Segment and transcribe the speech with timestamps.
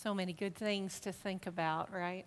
[0.00, 2.24] So many good things to think about, right?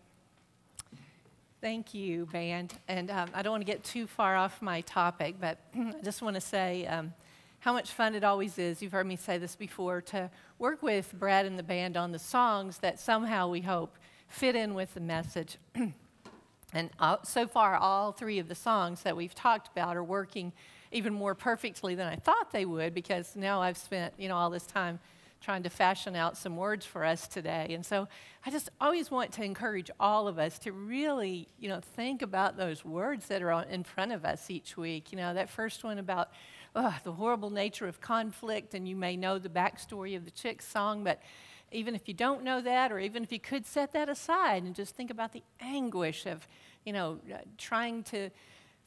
[1.61, 2.73] Thank you, band.
[2.89, 6.21] And um, I don't want to get too far off my topic, but I just
[6.21, 7.13] want to say um,
[7.59, 8.81] how much fun it always is.
[8.81, 10.29] You've heard me say this before to
[10.59, 13.97] work with Brad and the band on the songs that somehow we hope
[14.27, 15.57] fit in with the message.
[16.73, 20.51] and uh, so far, all three of the songs that we've talked about are working
[20.91, 24.49] even more perfectly than I thought they would because now I've spent you know all
[24.49, 24.99] this time
[25.41, 27.67] trying to fashion out some words for us today.
[27.71, 28.07] And so
[28.45, 32.57] I just always want to encourage all of us to really, you know, think about
[32.57, 35.11] those words that are in front of us each week.
[35.11, 36.29] You know, that first one about
[36.75, 40.65] oh, the horrible nature of conflict, and you may know the backstory of the Chicks
[40.65, 41.21] song, but
[41.71, 44.75] even if you don't know that, or even if you could set that aside and
[44.75, 46.47] just think about the anguish of,
[46.85, 48.29] you know, uh, trying to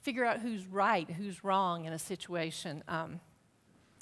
[0.01, 2.83] figure out who's right, who's wrong in a situation.
[2.89, 3.21] Um,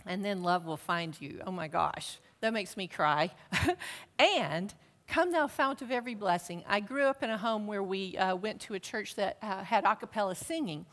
[0.04, 1.40] and then love will find you.
[1.46, 2.18] Oh my gosh.
[2.42, 3.30] That makes me cry.
[4.18, 4.74] and
[5.06, 6.64] come thou fount of every blessing.
[6.66, 9.62] I grew up in a home where we uh, went to a church that uh,
[9.62, 10.84] had a cappella singing.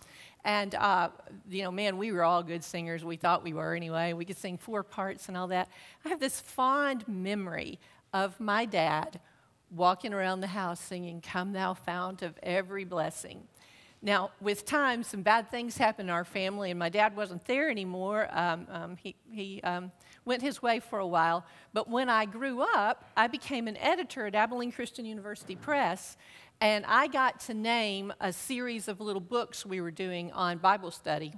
[0.45, 1.09] And, uh,
[1.49, 3.03] you know, man, we were all good singers.
[3.03, 4.13] We thought we were anyway.
[4.13, 5.69] We could sing four parts and all that.
[6.05, 7.79] I have this fond memory
[8.13, 9.19] of my dad
[9.71, 13.41] walking around the house singing, Come thou fount of every blessing.
[14.03, 17.71] Now, with time, some bad things happened in our family, and my dad wasn't there
[17.71, 18.29] anymore.
[18.31, 19.91] Um, um, he he um,
[20.29, 21.43] went his way for a while.
[21.73, 26.17] But when I grew up, I became an editor at Abilene Christian University Press,
[26.61, 30.91] and I got to name a series of little books we were doing on Bible
[30.91, 31.33] study.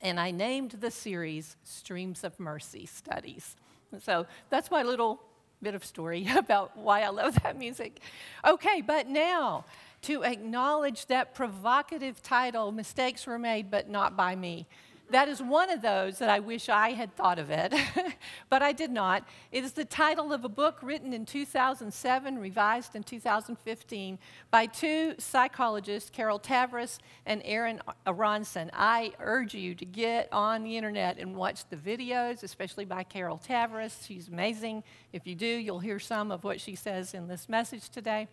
[0.00, 3.56] And I named the series Streams of Mercy Studies.
[4.00, 5.20] So that's my little
[5.60, 8.00] bit of story about why I love that music.
[8.42, 9.66] Okay, but now
[10.02, 14.66] to acknowledge that provocative title, Mistakes Were Made, but Not by Me.
[15.12, 17.74] That is one of those that I wish I had thought of it,
[18.48, 19.28] but I did not.
[19.50, 24.18] It is the title of a book written in 2007, revised in 2015,
[24.50, 28.70] by two psychologists, Carol Tavris and Aaron Aronson.
[28.72, 33.38] I urge you to get on the internet and watch the videos, especially by Carol
[33.46, 34.06] Tavris.
[34.06, 34.82] She's amazing.
[35.12, 38.28] If you do, you'll hear some of what she says in this message today.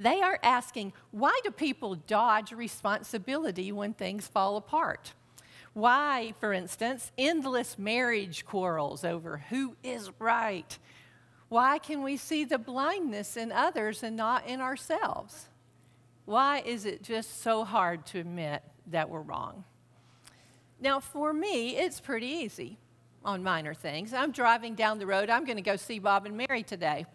[0.00, 5.12] They are asking, why do people dodge responsibility when things fall apart?
[5.74, 10.78] Why, for instance, endless marriage quarrels over who is right?
[11.48, 15.48] Why can we see the blindness in others and not in ourselves?
[16.24, 19.64] Why is it just so hard to admit that we're wrong?
[20.80, 22.78] Now, for me, it's pretty easy
[23.24, 24.14] on minor things.
[24.14, 25.28] I'm driving down the road.
[25.28, 27.06] I'm going to go see Bob and Mary today.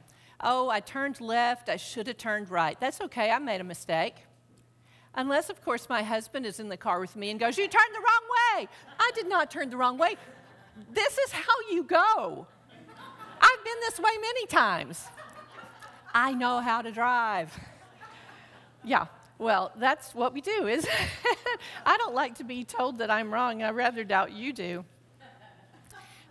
[0.41, 1.69] Oh, I turned left.
[1.69, 2.79] I should have turned right.
[2.79, 3.31] That's okay.
[3.31, 4.15] I made a mistake.
[5.15, 7.93] Unless, of course, my husband is in the car with me and goes, You turned
[7.93, 8.67] the wrong way.
[8.99, 10.15] I did not turn the wrong way.
[10.91, 12.47] This is how you go.
[13.41, 15.05] I've been this way many times.
[16.13, 17.57] I know how to drive.
[18.83, 19.05] Yeah,
[19.37, 20.87] well, that's what we do, is
[21.85, 23.63] I don't like to be told that I'm wrong.
[23.63, 24.85] I rather doubt you do.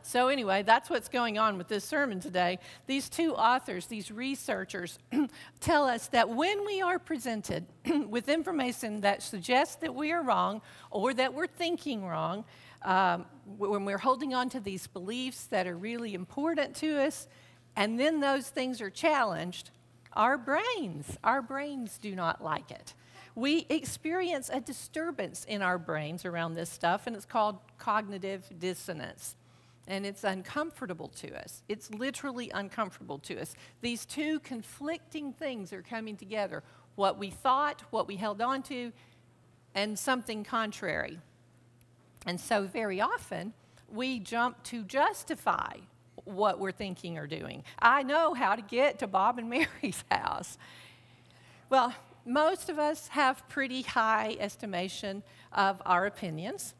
[0.08, 2.60] So, anyway, that's what's going on with this sermon today.
[2.86, 4.98] These two authors, these researchers,
[5.60, 7.66] tell us that when we are presented
[8.08, 12.46] with information that suggests that we are wrong or that we're thinking wrong,
[12.86, 13.26] um,
[13.58, 17.28] when we're holding on to these beliefs that are really important to us,
[17.76, 19.72] and then those things are challenged,
[20.14, 22.94] our brains, our brains do not like it.
[23.34, 29.36] We experience a disturbance in our brains around this stuff, and it's called cognitive dissonance
[29.88, 31.62] and it's uncomfortable to us.
[31.68, 33.56] It's literally uncomfortable to us.
[33.80, 36.62] These two conflicting things are coming together
[36.94, 38.92] what we thought, what we held on to,
[39.74, 41.18] and something contrary.
[42.26, 43.54] And so, very often,
[43.90, 45.76] we jump to justify
[46.24, 47.62] what we're thinking or doing.
[47.78, 50.58] I know how to get to Bob and Mary's house.
[51.70, 51.94] Well,
[52.26, 55.22] most of us have pretty high estimation
[55.52, 56.74] of our opinions.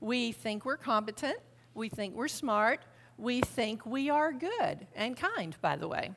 [0.00, 1.38] We think we're competent
[1.74, 2.80] we think we're smart.
[3.16, 6.12] We think we are good and kind, by the way.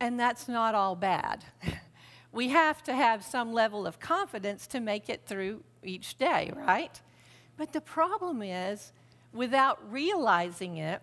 [0.00, 1.44] And that's not all bad.
[2.32, 7.00] we have to have some level of confidence to make it through each day, right?
[7.56, 8.92] But the problem is,
[9.32, 11.02] without realizing it,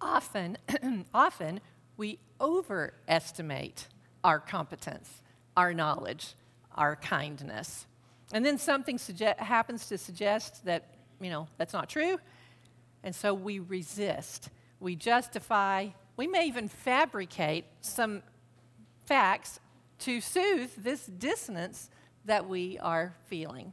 [0.00, 0.58] often,
[1.14, 1.60] often
[1.96, 3.88] we overestimate
[4.24, 5.22] our competence,
[5.56, 6.34] our knowledge,
[6.74, 7.86] our kindness.
[8.32, 8.98] And then something
[9.38, 12.18] happens to suggest that, you know, that's not true,
[13.08, 14.50] and so we resist.
[14.80, 15.88] We justify,
[16.18, 18.22] we may even fabricate some
[19.06, 19.60] facts
[20.00, 21.88] to soothe this dissonance
[22.26, 23.72] that we are feeling.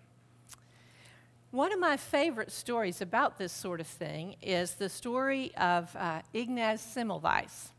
[1.51, 6.21] One of my favorite stories about this sort of thing is the story of uh,
[6.33, 7.71] Ignaz Semmelweis.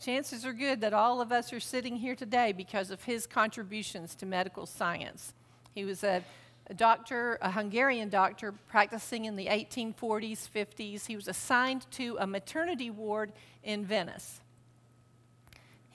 [0.00, 4.16] chances are good that all of us are sitting here today because of his contributions
[4.16, 5.32] to medical science.
[5.76, 6.24] He was a,
[6.70, 11.06] a, doctor, a Hungarian doctor, practicing in the 1840s, 50s.
[11.06, 13.32] He was assigned to a maternity ward
[13.62, 14.40] in Venice.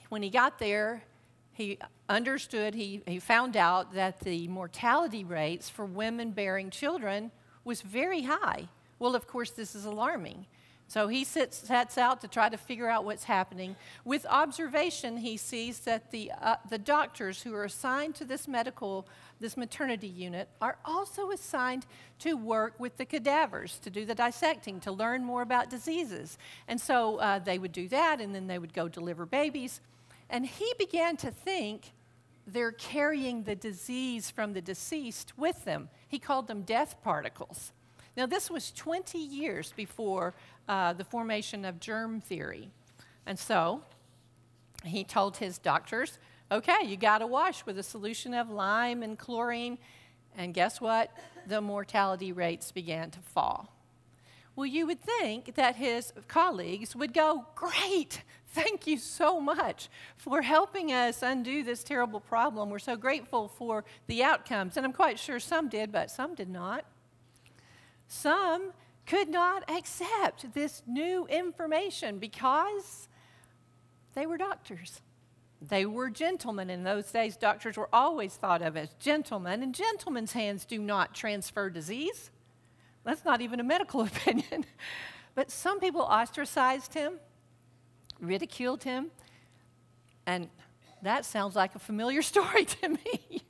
[0.08, 1.04] When he got there,
[1.52, 1.78] he
[2.08, 7.30] understood, he, he found out that the mortality rates for women bearing children
[7.64, 8.68] was very high.
[8.98, 10.46] Well, of course, this is alarming.
[10.86, 13.74] So he sits, sets out to try to figure out what's happening.
[14.04, 19.06] With observation, he sees that the, uh, the doctors who are assigned to this medical,
[19.40, 21.86] this maternity unit, are also assigned
[22.20, 26.38] to work with the cadavers, to do the dissecting, to learn more about diseases.
[26.68, 29.80] And so uh, they would do that, and then they would go deliver babies.
[30.30, 31.92] And he began to think
[32.46, 35.88] they're carrying the disease from the deceased with them.
[36.06, 37.72] He called them death particles.
[38.16, 40.34] Now, this was 20 years before
[40.68, 42.70] uh, the formation of germ theory.
[43.26, 43.82] And so
[44.84, 46.18] he told his doctors,
[46.50, 49.78] okay, you got to wash with a solution of lime and chlorine.
[50.36, 51.10] And guess what?
[51.46, 53.70] The mortality rates began to fall.
[54.56, 60.42] Well, you would think that his colleagues would go, Great, thank you so much for
[60.42, 62.70] helping us undo this terrible problem.
[62.70, 64.76] We're so grateful for the outcomes.
[64.76, 66.84] And I'm quite sure some did, but some did not.
[68.14, 68.72] Some
[69.06, 73.08] could not accept this new information because
[74.14, 75.02] they were doctors.
[75.60, 76.70] They were gentlemen.
[76.70, 81.12] In those days, doctors were always thought of as gentlemen, and gentlemen's hands do not
[81.12, 82.30] transfer disease.
[83.02, 84.64] That's not even a medical opinion.
[85.34, 87.18] but some people ostracized him,
[88.20, 89.10] ridiculed him,
[90.24, 90.48] and
[91.02, 93.42] that sounds like a familiar story to me.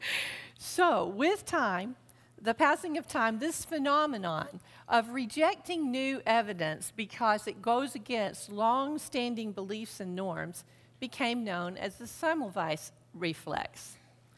[0.58, 1.96] so, with time,
[2.44, 8.98] the passing of time, this phenomenon of rejecting new evidence because it goes against long
[8.98, 10.62] standing beliefs and norms
[11.00, 13.96] became known as the Semmelweis reflex.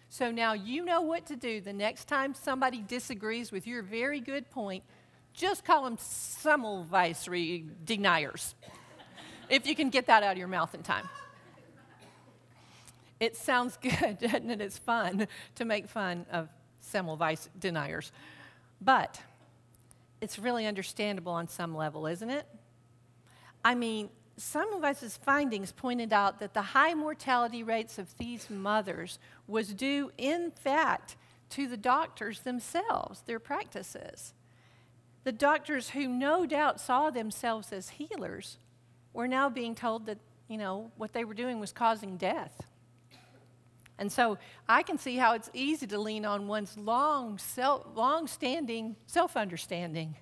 [0.08, 4.20] So now you know what to do the next time somebody disagrees with your very
[4.20, 4.84] good point.
[5.34, 8.54] Just call them Semmelweis re- deniers,
[9.48, 11.08] if you can get that out of your mouth in time.
[13.18, 14.60] It sounds good, doesn't it?
[14.60, 15.26] It's fun
[15.56, 16.48] to make fun of
[16.92, 18.12] Semmelweis deniers.
[18.80, 19.20] But
[20.20, 22.46] it's really understandable on some level, isn't it?
[23.64, 29.72] I mean, Semmelweis's findings pointed out that the high mortality rates of these mothers was
[29.72, 31.16] due, in fact,
[31.50, 34.34] to the doctors themselves, their practices.
[35.24, 38.58] The doctors who no doubt saw themselves as healers
[39.12, 40.18] were now being told that,
[40.48, 42.62] you know, what they were doing was causing death.
[43.98, 44.38] And so
[44.68, 50.16] I can see how it's easy to lean on one's long, self, long-standing self-understanding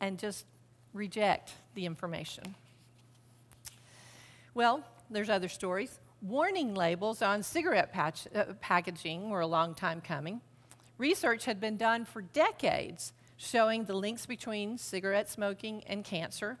[0.00, 0.44] and just
[0.92, 2.54] reject the information.
[4.54, 5.98] Well, there's other stories.
[6.22, 10.40] Warning labels on cigarette patch, uh, packaging were a long time coming.
[10.98, 16.58] Research had been done for decades showing the links between cigarette smoking and cancer.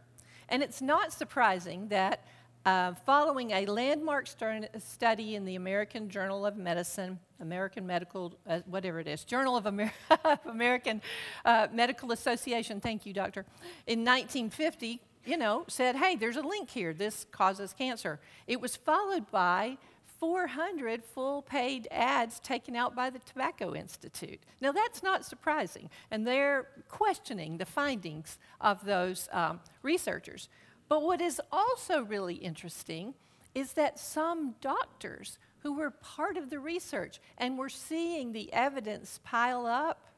[0.48, 2.24] And it's not surprising that
[2.66, 9.00] uh, following a landmark study in the American Journal of Medicine, American Medical, uh, whatever
[9.00, 9.92] it is, Journal of Amer
[10.44, 11.00] American
[11.44, 13.46] uh, Medical Association, thank you, doctor,
[13.86, 16.92] in 1950, you know, said, hey, there's a link here.
[16.92, 18.20] This causes cancer.
[18.46, 19.78] It was followed by
[20.18, 24.40] 400 full paid ads taken out by the Tobacco Institute.
[24.60, 30.50] Now, that's not surprising, and they're questioning the findings of those um, researchers.
[30.90, 33.14] But what is also really interesting
[33.54, 39.20] is that some doctors who were part of the research and were seeing the evidence
[39.22, 40.08] pile up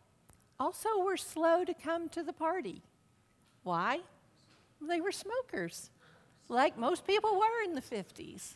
[0.59, 2.81] also were slow to come to the party.
[3.65, 4.01] Why?
[4.81, 5.91] They were smokers,
[6.49, 8.55] like most people were in the 50s.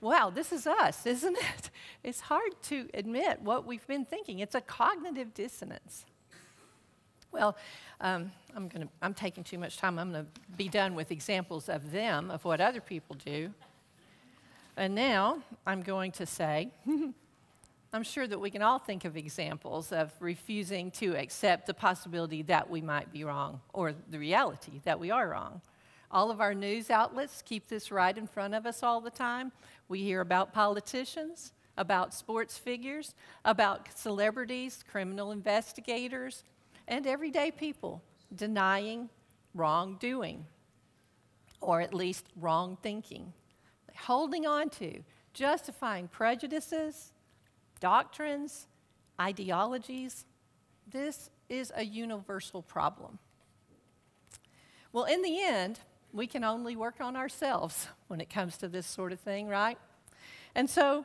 [0.00, 1.70] Wow, this is us, isn't it?
[2.02, 4.40] It's hard to admit what we've been thinking.
[4.40, 6.04] It's a cognitive dissonance.
[7.32, 7.56] Well,
[8.00, 9.98] um, I'm, gonna, I'm taking too much time.
[9.98, 13.52] I'm going to be done with examples of them, of what other people do.
[14.76, 16.70] And now I'm going to say,
[17.92, 22.42] I'm sure that we can all think of examples of refusing to accept the possibility
[22.42, 25.60] that we might be wrong or the reality that we are wrong.
[26.10, 29.52] All of our news outlets keep this right in front of us all the time.
[29.88, 36.44] We hear about politicians, about sports figures, about celebrities, criminal investigators,
[36.88, 38.02] and everyday people
[38.34, 39.08] denying
[39.54, 40.44] wrongdoing,
[41.60, 43.32] or at least wrong thinking,
[43.94, 45.02] holding on to,
[45.34, 47.12] justifying prejudices,
[47.80, 48.66] doctrines,
[49.20, 50.24] ideologies.
[50.90, 53.18] This is a universal problem.
[54.92, 55.80] Well, in the end,
[56.12, 59.78] we can only work on ourselves when it comes to this sort of thing, right?
[60.54, 61.04] And so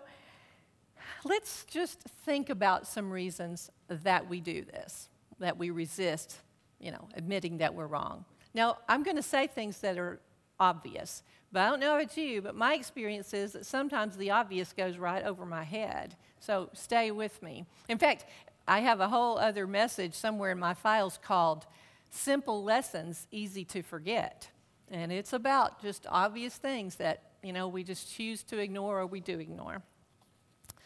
[1.25, 5.09] let's just think about some reasons that we do this,
[5.39, 6.37] that we resist,
[6.79, 8.25] you know, admitting that we're wrong.
[8.53, 10.19] Now, I'm going to say things that are
[10.59, 14.73] obvious, but I don't know about you, but my experience is that sometimes the obvious
[14.73, 16.15] goes right over my head.
[16.39, 17.65] So stay with me.
[17.89, 18.25] In fact,
[18.67, 21.65] I have a whole other message somewhere in my files called
[22.09, 24.49] Simple Lessons Easy to Forget.
[24.89, 29.05] And it's about just obvious things that, you know, we just choose to ignore or
[29.05, 29.81] we do ignore.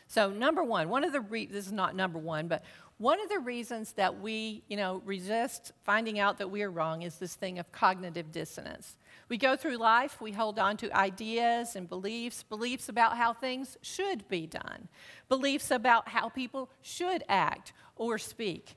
[0.07, 2.63] So, number one, one of the this is not number one, but
[2.99, 7.03] one of the reasons that we, you know, resist finding out that we are wrong
[7.03, 8.95] is this thing of cognitive dissonance.
[9.29, 13.77] We go through life, we hold on to ideas and beliefs, beliefs about how things
[13.81, 14.87] should be done,
[15.29, 18.75] beliefs about how people should act or speak,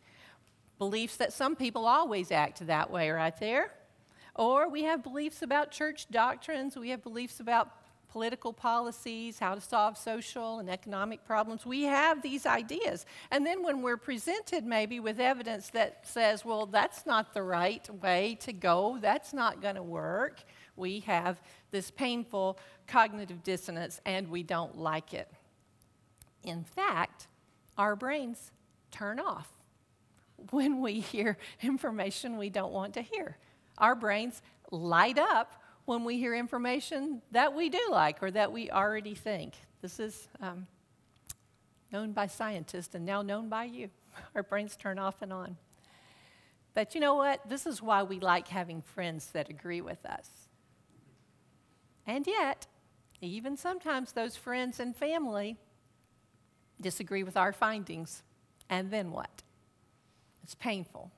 [0.78, 3.72] beliefs that some people always act that way, right there.
[4.34, 7.70] Or we have beliefs about church doctrines, we have beliefs about
[8.10, 11.64] political policies, how to solve social and economic problems.
[11.64, 13.06] We have these ideas.
[13.30, 17.88] And then when we're presented maybe with evidence that says, well, that's not the right
[18.02, 20.42] way to go, that's not going to work,
[20.76, 21.40] we have
[21.70, 25.30] this painful cognitive dissonance and we don't like it.
[26.42, 27.28] In fact,
[27.78, 28.50] our brains
[28.90, 29.48] turn off
[30.50, 33.36] when we hear information we don't want to hear.
[33.78, 38.70] Our brains light up when we hear information that we do like or that we
[38.70, 39.54] already think.
[39.82, 40.66] This is um,
[41.92, 43.90] known by scientists and now known by you.
[44.34, 45.56] Our brains turn off and on.
[46.74, 47.48] But you know what?
[47.48, 50.28] This is why we like having friends that agree with us.
[52.06, 52.66] And yet,
[53.20, 55.56] even sometimes those friends and family
[56.80, 58.22] disagree with our findings.
[58.68, 59.42] And then what?
[60.42, 61.10] It's painful.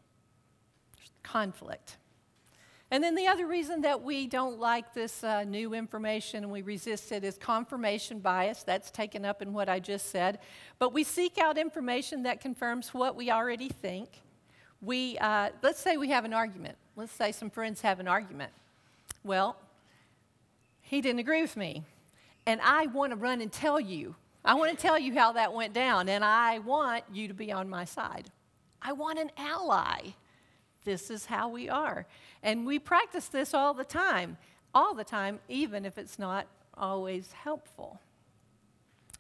[0.97, 1.97] There's conflict.
[2.93, 6.61] And then the other reason that we don't like this uh, new information and we
[6.61, 8.65] resist it is confirmation bias.
[8.65, 10.41] That's taken up in what I just said.
[10.79, 14.11] But we seek out information that confirms what we already think.
[14.83, 16.77] We, uh, let's say we have an argument.
[16.95, 18.53] Let's say some friends have an argument.
[19.25, 19.57] Well,
[20.83, 21.85] he didn't agree with me.
[22.45, 24.17] And I want to run and tell you.
[24.45, 26.11] I want to tell you how that went down.
[26.11, 28.31] And I want you to be on my side.
[28.83, 30.13] I want an ally.
[30.85, 32.07] This is how we are.
[32.43, 34.37] And we practice this all the time,
[34.75, 38.01] all the time, even if it's not always helpful.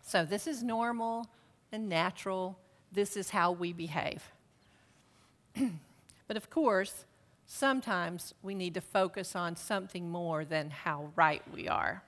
[0.02, 1.26] So, this is normal
[1.70, 2.58] and natural.
[2.90, 4.22] This is how we behave.
[6.26, 7.04] but of course,
[7.46, 12.02] sometimes we need to focus on something more than how right we are.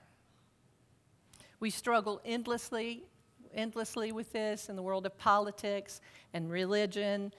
[1.59, 3.03] We struggle endlessly,
[3.53, 6.01] endlessly with this in the world of politics
[6.33, 7.33] and religion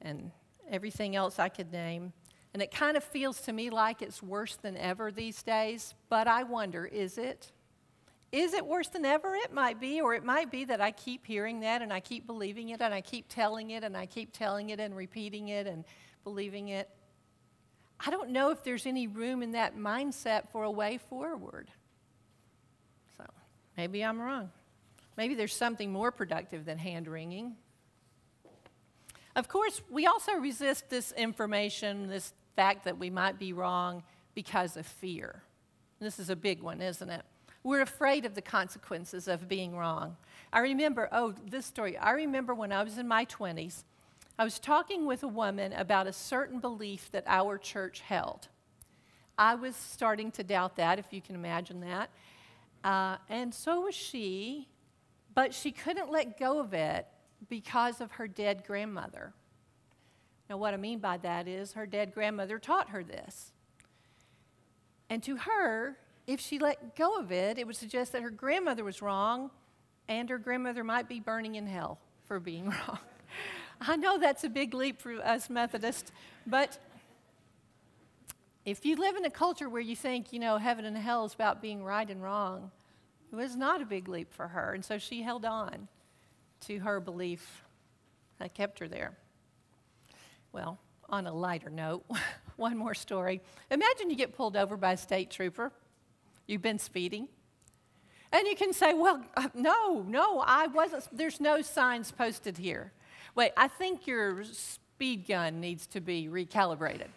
[0.00, 0.30] and
[0.72, 2.12] everything else I could name.
[2.54, 6.26] And it kind of feels to me like it's worse than ever these days, but
[6.26, 7.52] I wonder is it?
[8.32, 9.34] Is it worse than ever?
[9.34, 12.26] It might be, or it might be that I keep hearing that and I keep
[12.26, 15.66] believing it and I keep telling it and I keep telling it and repeating it
[15.66, 15.84] and
[16.24, 16.88] believing it.
[18.04, 21.70] I don't know if there's any room in that mindset for a way forward.
[23.18, 23.24] So
[23.76, 24.50] maybe I'm wrong.
[25.18, 27.56] Maybe there's something more productive than hand wringing.
[29.34, 34.02] Of course, we also resist this information, this fact that we might be wrong
[34.34, 35.42] because of fear.
[36.00, 37.22] This is a big one, isn't it?
[37.64, 40.16] We're afraid of the consequences of being wrong.
[40.52, 41.96] I remember, oh, this story.
[41.96, 43.84] I remember when I was in my 20s,
[44.38, 48.48] I was talking with a woman about a certain belief that our church held.
[49.38, 52.10] I was starting to doubt that, if you can imagine that.
[52.84, 54.68] Uh, and so was she,
[55.34, 57.06] but she couldn't let go of it
[57.48, 59.32] because of her dead grandmother.
[60.48, 63.52] Now, what I mean by that is her dead grandmother taught her this.
[65.08, 65.96] And to her,
[66.26, 69.50] if she let go of it, it would suggest that her grandmother was wrong
[70.08, 72.98] and her grandmother might be burning in hell for being wrong.
[73.80, 76.12] I know that's a big leap for us Methodists,
[76.46, 76.78] but
[78.64, 81.34] if you live in a culture where you think, you know, heaven and hell is
[81.34, 82.70] about being right and wrong,
[83.32, 84.74] it was not a big leap for her.
[84.74, 85.88] And so she held on
[86.62, 87.64] to her belief
[88.38, 89.12] that kept her there.
[90.52, 90.78] Well,
[91.08, 92.04] on a lighter note,
[92.56, 93.40] one more story.
[93.70, 95.72] Imagine you get pulled over by a state trooper.
[96.46, 97.28] You've been speeding.
[98.32, 101.06] And you can say, well, uh, no, no, I wasn't.
[101.12, 102.92] There's no signs posted here.
[103.34, 107.08] Wait, I think your speed gun needs to be recalibrated.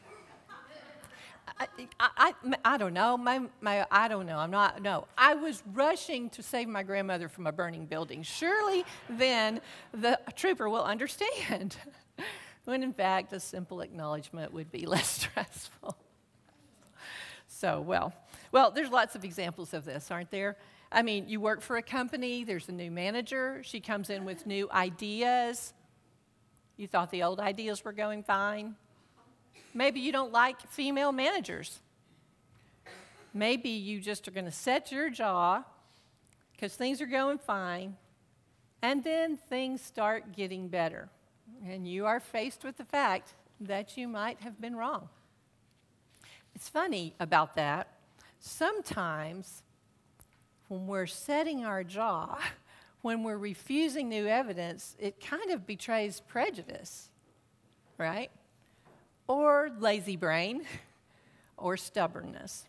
[1.99, 3.17] I, I, I, don't know.
[3.17, 4.37] My, my, I don't know.
[4.37, 5.07] I'm not, no.
[5.17, 8.21] I was rushing to save my grandmother from a burning building.
[8.23, 9.61] Surely then
[9.93, 11.77] the trooper will understand.
[12.65, 15.95] when in fact, a simple acknowledgement would be less stressful.
[17.47, 18.13] So, well,
[18.51, 20.57] well, there's lots of examples of this, aren't there?
[20.91, 24.45] I mean, you work for a company, there's a new manager, she comes in with
[24.45, 25.73] new ideas.
[26.77, 28.75] You thought the old ideas were going fine.
[29.73, 31.79] Maybe you don't like female managers.
[33.36, 35.65] Maybe you just are going to set your jaw
[36.54, 37.98] because things are going fine,
[38.82, 41.10] and then things start getting better.
[41.68, 45.10] And you are faced with the fact that you might have been wrong.
[46.56, 47.89] It's funny about that.
[48.39, 49.63] Sometimes
[50.70, 52.39] when we're setting our jaw,
[53.01, 57.10] when we're refusing new evidence, it kind of betrays prejudice,
[57.98, 58.32] right?
[59.27, 60.63] Or lazy brain,
[61.58, 62.65] or stubbornness.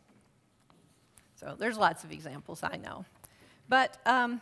[1.37, 3.05] So there's lots of examples, I know.
[3.69, 4.41] But um,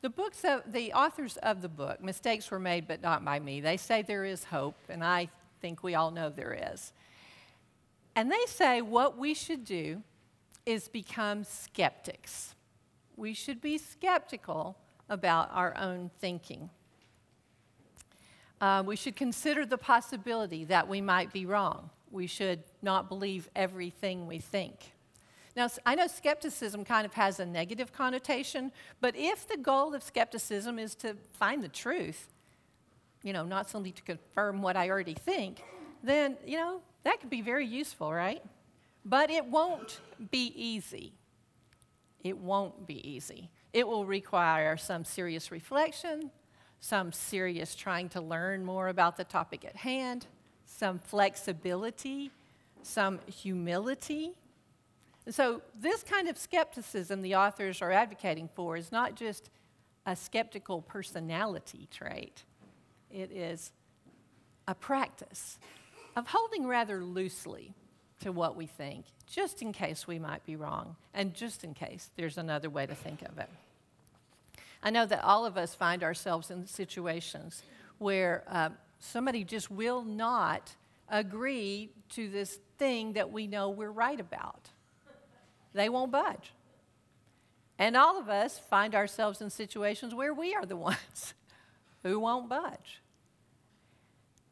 [0.00, 3.60] the books of the authors of the book, mistakes were made, but not by me.
[3.60, 5.28] They say there is hope, and I
[5.60, 6.92] think we all know there is.
[8.14, 10.02] And they say what we should do
[10.66, 12.54] is become skeptics.
[13.16, 14.76] We should be skeptical
[15.08, 16.70] about our own thinking.
[18.60, 21.90] Uh, we should consider the possibility that we might be wrong.
[22.10, 24.92] We should not believe everything we think.
[25.56, 30.02] Now, I know skepticism kind of has a negative connotation, but if the goal of
[30.02, 32.28] skepticism is to find the truth,
[33.22, 35.62] you know, not simply to confirm what I already think,
[36.02, 38.42] then, you know, that could be very useful, right?
[39.04, 40.00] But it won't
[40.30, 41.12] be easy.
[42.22, 43.50] It won't be easy.
[43.72, 46.30] It will require some serious reflection,
[46.80, 50.26] some serious trying to learn more about the topic at hand,
[50.78, 52.30] some flexibility,
[52.82, 54.32] some humility.
[55.26, 59.50] And so, this kind of skepticism the authors are advocating for is not just
[60.06, 62.44] a skeptical personality trait,
[63.10, 63.72] it is
[64.66, 65.58] a practice
[66.16, 67.74] of holding rather loosely
[68.20, 72.10] to what we think, just in case we might be wrong, and just in case
[72.16, 73.48] there's another way to think of it.
[74.82, 77.62] I know that all of us find ourselves in situations
[77.98, 80.74] where uh, somebody just will not
[81.08, 84.68] agree to this thing that we know we're right about.
[85.72, 86.52] They won't budge.
[87.78, 91.34] And all of us find ourselves in situations where we are the ones
[92.02, 93.00] who won't budge.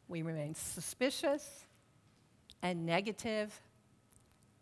[0.09, 1.67] We remain suspicious
[2.63, 3.61] and negative,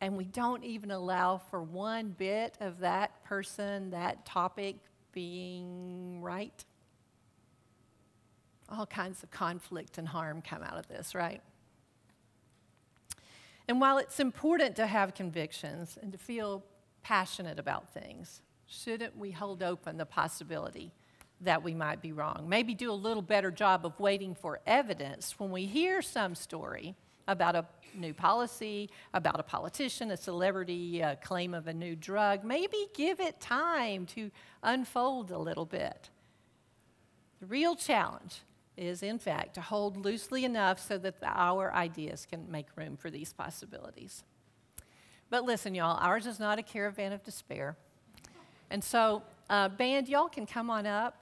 [0.01, 4.77] and we don't even allow for one bit of that person, that topic
[5.13, 6.65] being right.
[8.69, 11.41] All kinds of conflict and harm come out of this, right?
[13.69, 16.65] And while it's important to have convictions and to feel
[17.03, 20.93] passionate about things, shouldn't we hold open the possibility
[21.41, 22.47] that we might be wrong.
[22.49, 26.95] Maybe do a little better job of waiting for evidence when we hear some story
[27.29, 32.45] about a new policy, about a politician, a celebrity, a claim of a new drug.
[32.45, 34.31] Maybe give it time to
[34.63, 36.11] unfold a little bit.
[37.41, 38.43] The real challenge
[38.77, 42.97] is, in fact, to hold loosely enough so that the, our ideas can make room
[42.97, 44.23] for these possibilities.
[45.31, 47.77] But listen, y'all, ours is not a caravan of despair.
[48.71, 51.17] And so, uh, band, y'all can come on up.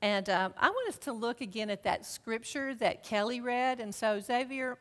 [0.00, 3.78] And um, I want us to look again at that scripture that Kelly read.
[3.78, 4.78] And so, Xavier,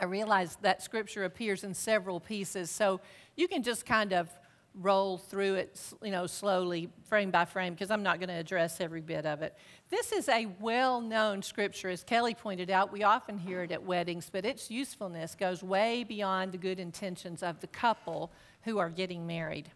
[0.00, 2.70] I realize that scripture appears in several pieces.
[2.70, 3.00] So
[3.36, 4.28] you can just kind of
[4.74, 8.80] roll through it, you know, slowly, frame by frame, because I'm not going to address
[8.80, 9.56] every bit of it.
[9.90, 11.88] This is a well known scripture.
[11.88, 16.04] As Kelly pointed out, we often hear it at weddings, but its usefulness goes way
[16.04, 18.30] beyond the good intentions of the couple
[18.62, 19.70] who are getting married.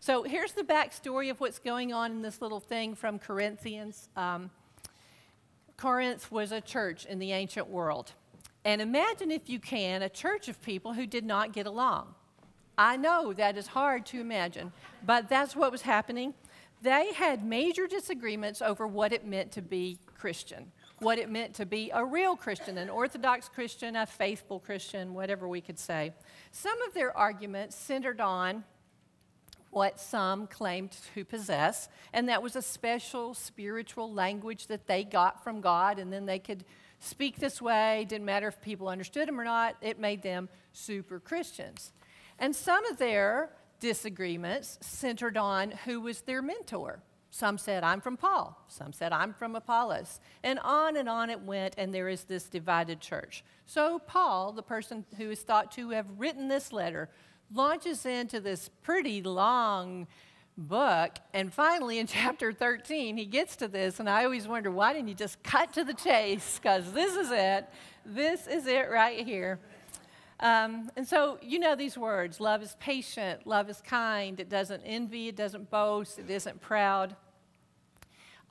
[0.00, 4.08] So here's the backstory of what's going on in this little thing from Corinthians.
[4.16, 4.50] Um,
[5.76, 8.12] Corinth was a church in the ancient world.
[8.64, 12.14] And imagine, if you can, a church of people who did not get along.
[12.78, 14.72] I know that is hard to imagine,
[15.04, 16.34] but that's what was happening.
[16.82, 21.64] They had major disagreements over what it meant to be Christian, what it meant to
[21.64, 26.12] be a real Christian, an Orthodox Christian, a faithful Christian, whatever we could say.
[26.52, 28.64] Some of their arguments centered on
[29.70, 35.42] what some claimed to possess, and that was a special spiritual language that they got
[35.42, 36.64] from God, and then they could
[37.00, 38.06] speak this way.
[38.08, 41.92] Didn't matter if people understood them or not, it made them super Christians.
[42.38, 47.00] And some of their disagreements centered on who was their mentor.
[47.30, 48.56] Some said, I'm from Paul.
[48.68, 50.20] Some said, I'm from Apollos.
[50.42, 53.44] And on and on it went, and there is this divided church.
[53.66, 57.10] So, Paul, the person who is thought to have written this letter,
[57.52, 60.06] launches into this pretty long
[60.56, 61.18] book.
[61.34, 64.00] And finally, in chapter 13, he gets to this.
[64.00, 66.58] And I always wonder, why didn't he just cut to the chase?
[66.60, 67.66] Because this is it.
[68.04, 69.58] This is it right here.
[70.38, 74.82] Um, and so, you know these words love is patient, love is kind, it doesn't
[74.82, 77.16] envy, it doesn't boast, it isn't proud.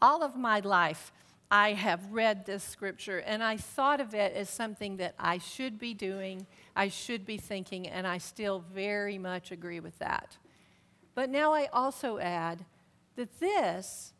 [0.01, 1.11] All of my life,
[1.51, 5.77] I have read this scripture and I thought of it as something that I should
[5.77, 10.37] be doing, I should be thinking, and I still very much agree with that.
[11.13, 12.65] But now I also add
[13.15, 14.13] that this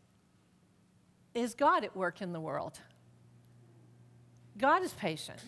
[1.34, 2.80] is God at work in the world.
[4.58, 5.39] God is patient.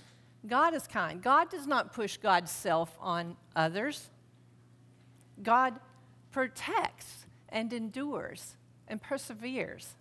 [0.48, 1.22] God is kind.
[1.22, 4.10] God does not push God's self on others.
[5.42, 5.80] God
[6.32, 8.56] protects and endures
[8.88, 9.96] and perseveres.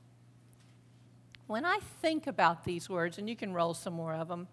[1.47, 4.49] When I think about these words, and you can roll some more of them,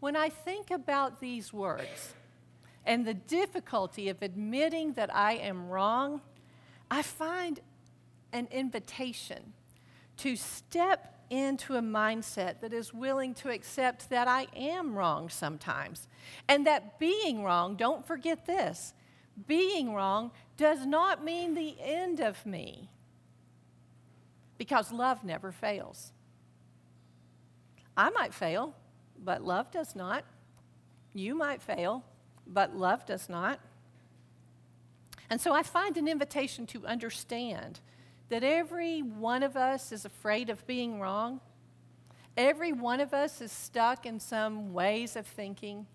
[0.00, 2.14] when I think about these words
[2.86, 6.22] and the difficulty of admitting that I am wrong,
[6.90, 7.60] I find
[8.32, 9.52] an invitation
[10.18, 16.08] to step into a mindset that is willing to accept that I am wrong sometimes.
[16.48, 18.92] And that being wrong, don't forget this,
[19.46, 22.90] being wrong does not mean the end of me.
[24.58, 26.12] Because love never fails.
[27.96, 28.74] I might fail,
[29.24, 30.24] but love does not.
[31.14, 32.04] You might fail,
[32.46, 33.60] but love does not.
[35.30, 37.80] And so I find an invitation to understand
[38.30, 41.40] that every one of us is afraid of being wrong.
[42.36, 45.86] Every one of us is stuck in some ways of thinking.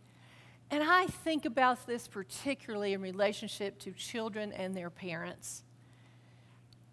[0.69, 5.63] And I think about this particularly in relationship to children and their parents.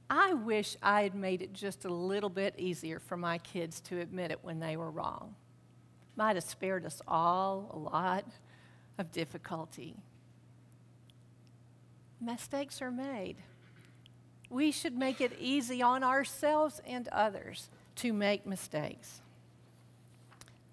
[0.08, 3.98] I wish I had made it just a little bit easier for my kids to
[3.98, 5.34] admit it when they were wrong.
[6.14, 8.26] Might have spared us all a lot
[8.98, 9.96] of difficulty.
[12.20, 13.38] Mistakes are made
[14.52, 19.20] we should make it easy on ourselves and others to make mistakes.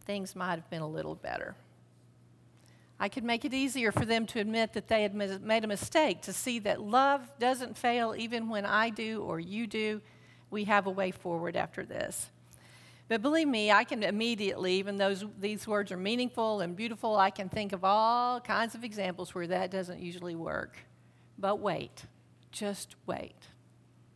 [0.05, 1.55] Things might have been a little better.
[2.99, 6.21] I could make it easier for them to admit that they had made a mistake,
[6.23, 10.01] to see that love doesn't fail even when I do or you do.
[10.51, 12.29] We have a way forward after this.
[13.07, 17.29] But believe me, I can immediately, even though these words are meaningful and beautiful, I
[17.29, 20.77] can think of all kinds of examples where that doesn't usually work.
[21.37, 22.03] But wait,
[22.51, 23.35] just wait.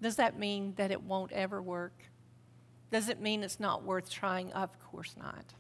[0.04, 1.94] Does that mean that it won't ever work?
[2.92, 4.52] Does it mean it's not worth trying?
[4.52, 5.54] Of course not.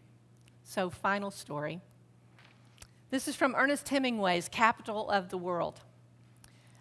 [0.65, 1.79] So, final story.
[3.09, 5.79] This is from Ernest Hemingway's Capital of the World.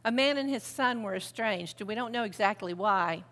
[0.05, 3.22] A man and his son were estranged, and we don't know exactly why,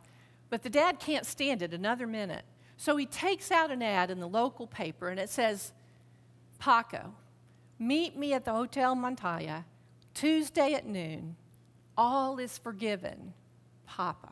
[0.49, 2.45] but the dad can't stand it another minute.
[2.77, 5.73] So he takes out an ad in the local paper, and it says,
[6.61, 7.15] Paco,
[7.81, 9.65] meet me at the Hotel Montana
[10.15, 11.35] Tuesday at noon.
[11.97, 13.35] All is forgiven.
[13.97, 14.31] Papa.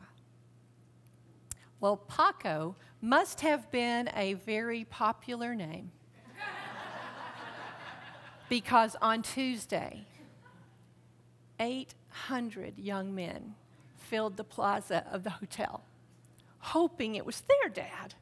[1.81, 5.91] Well, Paco must have been a very popular name
[8.49, 10.05] because on Tuesday,
[11.59, 13.55] 800 young men
[13.97, 15.83] filled the plaza of the hotel,
[16.59, 18.15] hoping it was their dad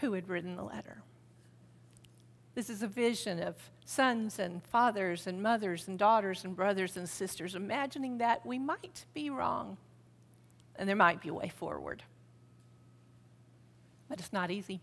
[0.00, 1.02] who had written the letter.
[2.54, 7.08] This is a vision of sons and fathers and mothers and daughters and brothers and
[7.08, 9.78] sisters, imagining that we might be wrong
[10.78, 12.02] and there might be a way forward.
[14.08, 14.80] But it's not easy.